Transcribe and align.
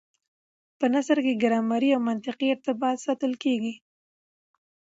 په 0.79 0.85
نثر 0.93 1.17
کي 1.25 1.33
ګرامري 1.43 1.89
او 1.95 2.01
منطقي 2.09 2.47
ارتباط 2.51 2.97
ساتل 3.05 3.33
کېږي. 3.43 3.73